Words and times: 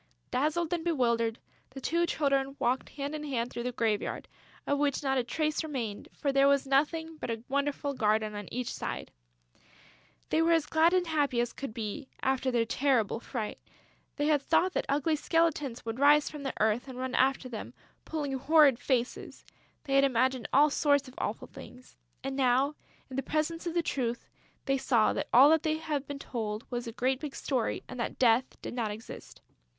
Dazzled 0.31 0.73
and 0.73 0.83
bewildered, 0.83 1.37
the 1.69 1.79
two 1.79 2.07
children 2.07 2.55
walked 2.57 2.89
hand 2.89 3.13
in 3.13 3.23
hand 3.23 3.51
through 3.51 3.61
the 3.61 3.71
graveyard, 3.71 4.27
of 4.65 4.79
which 4.79 5.03
not 5.03 5.19
a 5.19 5.23
trace 5.23 5.61
remained, 5.63 6.09
for 6.11 6.31
there 6.31 6.47
was 6.47 6.65
nothing 6.65 7.17
but 7.17 7.29
a 7.29 7.43
wonderful 7.47 7.93
garden 7.93 8.33
on 8.33 8.47
every 8.51 8.63
side. 8.63 9.11
They 10.31 10.41
were 10.41 10.53
as 10.53 10.65
glad 10.65 10.95
and 10.95 11.05
happy 11.05 11.39
as 11.39 11.53
could 11.53 11.71
be, 11.71 12.07
after 12.23 12.49
their 12.49 12.65
terrible 12.65 13.19
fright. 13.19 13.59
They 14.15 14.25
had 14.25 14.41
thought 14.41 14.73
that 14.73 14.87
ugly 14.89 15.15
skeletons 15.15 15.85
would 15.85 15.99
rise 15.99 16.31
from 16.31 16.41
the 16.41 16.53
earth 16.59 16.87
and 16.87 16.97
run 16.97 17.13
after 17.13 17.47
them, 17.47 17.75
pulling 18.03 18.33
horrid 18.39 18.79
faces; 18.79 19.45
they 19.83 19.93
had 19.93 20.03
imagined 20.03 20.47
all 20.51 20.71
sorts 20.71 21.07
of 21.07 21.13
awful 21.19 21.47
things. 21.47 21.95
And 22.23 22.35
now, 22.35 22.73
in 23.11 23.17
the 23.17 23.21
presence 23.21 23.67
of 23.67 23.75
the 23.75 23.83
truth, 23.83 24.27
they 24.65 24.79
saw 24.79 25.13
that 25.13 25.27
all 25.31 25.51
that 25.51 25.61
they 25.61 25.77
had 25.77 26.07
been 26.07 26.17
told 26.17 26.65
was 26.71 26.87
a 26.87 26.91
great 26.91 27.19
big 27.19 27.35
story 27.35 27.83
and 27.87 27.99
that 27.99 28.17
Death 28.17 28.59
does 28.63 28.73
not 28.73 28.89
exist. 28.89 29.41